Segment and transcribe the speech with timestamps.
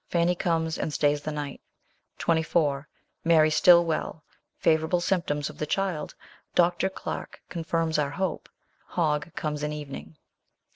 [0.09, 1.61] Fanny comes and stays the night....
[2.17, 2.89] 24.
[3.23, 4.23] Mary still well;
[4.57, 6.15] favourable symptoms of the child.
[6.55, 6.89] Dr.
[6.89, 8.49] Clarke confirms our hope....
[8.87, 10.17] Hogg comes in evening.